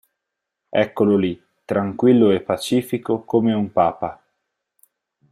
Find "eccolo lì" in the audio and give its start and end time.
0.71-1.39